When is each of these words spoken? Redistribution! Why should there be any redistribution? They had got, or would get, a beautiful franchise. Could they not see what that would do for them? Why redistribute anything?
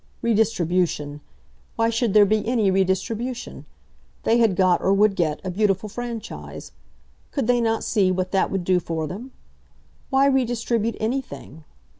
Redistribution! 0.23 1.21
Why 1.75 1.91
should 1.91 2.15
there 2.15 2.25
be 2.25 2.43
any 2.47 2.71
redistribution? 2.71 3.67
They 4.23 4.39
had 4.39 4.55
got, 4.55 4.81
or 4.81 4.91
would 4.93 5.15
get, 5.15 5.39
a 5.43 5.51
beautiful 5.51 5.89
franchise. 5.89 6.71
Could 7.29 7.45
they 7.45 7.61
not 7.61 7.83
see 7.83 8.09
what 8.11 8.31
that 8.31 8.49
would 8.49 8.63
do 8.63 8.79
for 8.79 9.05
them? 9.05 9.29
Why 10.09 10.25
redistribute 10.25 10.95
anything? 10.99 11.65